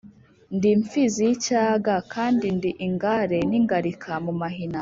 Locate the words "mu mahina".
4.25-4.79